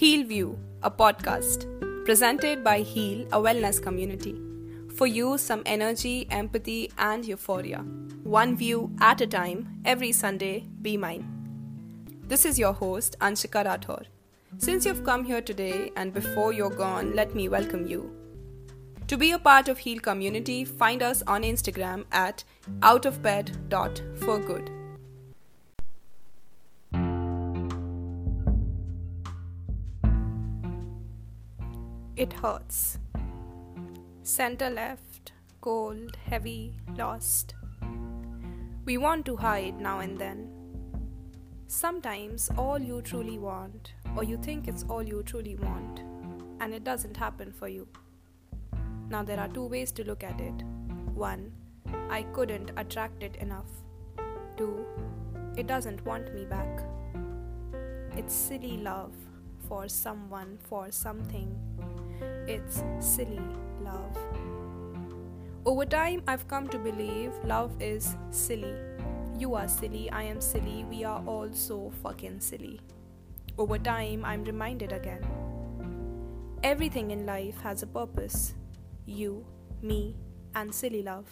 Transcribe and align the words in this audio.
View, 0.00 0.58
a 0.82 0.90
podcast 0.90 1.66
presented 2.06 2.64
by 2.64 2.80
Heal, 2.80 3.26
a 3.32 3.38
wellness 3.38 3.82
community. 3.82 4.34
For 4.96 5.06
you, 5.06 5.36
some 5.36 5.62
energy, 5.66 6.26
empathy, 6.30 6.90
and 6.96 7.22
euphoria. 7.22 7.80
One 8.22 8.56
view 8.56 8.90
at 9.00 9.20
a 9.20 9.26
time, 9.26 9.82
every 9.84 10.12
Sunday, 10.12 10.64
be 10.80 10.96
mine. 10.96 11.28
This 12.26 12.46
is 12.46 12.58
your 12.58 12.72
host, 12.72 13.18
Anshika 13.20 13.62
Rathor. 13.66 14.06
Since 14.56 14.86
you've 14.86 15.04
come 15.04 15.22
here 15.22 15.42
today 15.42 15.92
and 15.96 16.14
before 16.14 16.54
you're 16.54 16.70
gone, 16.70 17.14
let 17.14 17.34
me 17.34 17.50
welcome 17.50 17.86
you. 17.86 18.10
To 19.08 19.18
be 19.18 19.32
a 19.32 19.38
part 19.38 19.68
of 19.68 19.76
Heal 19.76 20.00
community, 20.00 20.64
find 20.64 21.02
us 21.02 21.22
on 21.26 21.42
Instagram 21.42 22.06
at 22.10 22.42
outofbed.forgood. 22.80 24.79
It 32.20 32.34
hurts. 32.34 32.98
Center 34.24 34.68
left, 34.68 35.32
cold, 35.62 36.18
heavy, 36.26 36.74
lost. 36.94 37.54
We 38.84 38.98
want 38.98 39.24
to 39.24 39.36
hide 39.36 39.80
now 39.80 40.00
and 40.00 40.18
then. 40.18 40.50
Sometimes 41.66 42.50
all 42.58 42.78
you 42.78 43.00
truly 43.00 43.38
want, 43.38 43.94
or 44.14 44.22
you 44.22 44.36
think 44.36 44.68
it's 44.68 44.84
all 44.90 45.02
you 45.02 45.22
truly 45.22 45.56
want, 45.56 46.00
and 46.60 46.74
it 46.74 46.84
doesn't 46.84 47.16
happen 47.16 47.52
for 47.52 47.68
you. 47.68 47.88
Now, 49.08 49.22
there 49.22 49.40
are 49.40 49.48
two 49.48 49.64
ways 49.64 49.90
to 49.92 50.04
look 50.04 50.22
at 50.22 50.38
it. 50.42 50.62
One, 51.14 51.50
I 52.10 52.24
couldn't 52.34 52.70
attract 52.76 53.22
it 53.22 53.36
enough. 53.36 53.70
Two, 54.58 54.84
it 55.56 55.66
doesn't 55.66 56.04
want 56.04 56.34
me 56.34 56.44
back. 56.44 56.82
It's 58.14 58.34
silly 58.34 58.76
love 58.76 59.14
for 59.66 59.88
someone, 59.88 60.58
for 60.68 60.90
something 60.90 61.56
it's 62.46 62.82
silly 63.00 63.40
love. 63.82 64.16
Over 65.64 65.84
time, 65.84 66.22
I've 66.26 66.46
come 66.48 66.68
to 66.68 66.78
believe 66.78 67.32
love 67.44 67.72
is 67.80 68.16
silly. 68.30 68.74
You 69.38 69.54
are 69.54 69.68
silly, 69.68 70.10
I 70.10 70.22
am 70.22 70.40
silly, 70.40 70.84
we 70.84 71.04
are 71.04 71.22
all 71.26 71.52
so 71.52 71.92
fucking 72.02 72.40
silly. 72.40 72.80
Over 73.58 73.78
time, 73.78 74.24
I'm 74.24 74.44
reminded 74.44 74.92
again. 74.92 75.26
Everything 76.62 77.10
in 77.10 77.26
life 77.26 77.60
has 77.62 77.82
a 77.82 77.86
purpose 77.86 78.54
you, 79.06 79.44
me, 79.82 80.16
and 80.54 80.74
silly 80.74 81.02
love. 81.02 81.26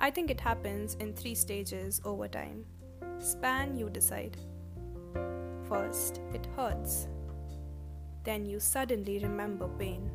I 0.00 0.10
think 0.10 0.30
it 0.30 0.40
happens 0.40 0.94
in 0.94 1.14
three 1.14 1.34
stages 1.34 2.00
over 2.04 2.28
time. 2.28 2.64
Span, 3.18 3.76
you 3.76 3.90
decide. 3.90 4.36
First, 5.68 6.20
it 6.32 6.46
hurts 6.56 7.08
then 8.24 8.46
you 8.46 8.58
suddenly 8.58 9.18
remember 9.18 9.68
pain. 9.78 10.10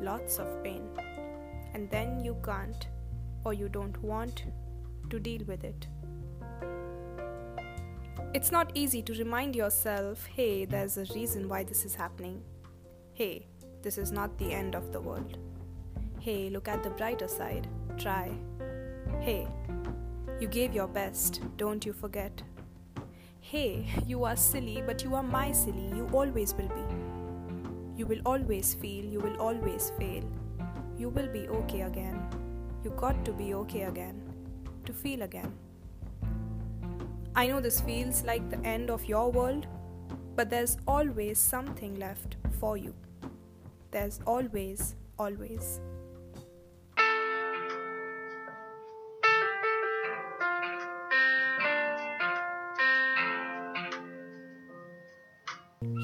Lots 0.00 0.38
of 0.38 0.62
pain. 0.62 0.88
And 1.72 1.90
then 1.90 2.20
you 2.20 2.36
can't 2.44 2.86
or 3.44 3.52
you 3.52 3.68
don't 3.68 4.00
want 4.02 4.44
to 5.10 5.18
deal 5.18 5.42
with 5.46 5.64
it. 5.64 5.86
It's 8.32 8.50
not 8.50 8.72
easy 8.74 9.00
to 9.02 9.14
remind 9.14 9.54
yourself 9.54 10.26
hey, 10.26 10.64
there's 10.64 10.96
a 10.96 11.04
reason 11.14 11.48
why 11.48 11.64
this 11.64 11.84
is 11.84 11.94
happening. 11.94 12.42
Hey, 13.12 13.46
this 13.82 13.96
is 13.96 14.10
not 14.10 14.36
the 14.38 14.52
end 14.52 14.74
of 14.74 14.92
the 14.92 15.00
world. 15.00 15.38
Hey, 16.20 16.50
look 16.50 16.68
at 16.68 16.82
the 16.82 16.90
brighter 16.90 17.28
side. 17.28 17.68
Try. 17.96 18.32
Hey, 19.20 19.46
you 20.40 20.48
gave 20.48 20.74
your 20.74 20.88
best, 20.88 21.40
don't 21.56 21.86
you 21.86 21.92
forget. 21.92 22.42
Hey, 23.46 23.86
you 24.06 24.24
are 24.24 24.36
silly, 24.36 24.82
but 24.84 25.04
you 25.04 25.14
are 25.14 25.22
my 25.22 25.52
silly, 25.52 25.88
you 25.94 26.08
always 26.14 26.54
will 26.54 26.68
be. 26.68 26.84
You 27.94 28.06
will 28.06 28.22
always 28.24 28.72
feel, 28.72 29.04
you 29.04 29.20
will 29.20 29.36
always 29.36 29.92
fail. 29.98 30.24
You 30.96 31.10
will 31.10 31.28
be 31.28 31.46
okay 31.48 31.82
again. 31.82 32.26
You 32.82 32.90
got 32.96 33.22
to 33.26 33.32
be 33.32 33.52
okay 33.54 33.82
again. 33.82 34.22
To 34.86 34.94
feel 34.94 35.20
again. 35.20 35.52
I 37.36 37.46
know 37.46 37.60
this 37.60 37.82
feels 37.82 38.24
like 38.24 38.48
the 38.48 38.66
end 38.66 38.88
of 38.90 39.04
your 39.04 39.30
world, 39.30 39.66
but 40.34 40.48
there's 40.48 40.78
always 40.88 41.38
something 41.38 41.96
left 41.96 42.36
for 42.58 42.78
you. 42.78 42.94
There's 43.90 44.20
always, 44.26 44.96
always. 45.18 45.80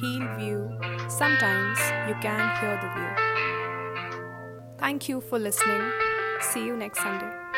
Heal 0.00 0.28
View. 0.38 0.70
Sometimes 1.08 1.78
you 2.08 2.14
can 2.20 2.56
hear 2.60 2.76
the 2.80 2.88
view. 2.96 3.12
Thank 4.78 5.08
you 5.08 5.20
for 5.20 5.38
listening. 5.38 5.92
See 6.40 6.64
you 6.64 6.76
next 6.76 7.00
Sunday. 7.02 7.49